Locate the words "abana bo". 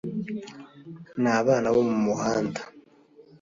1.39-1.81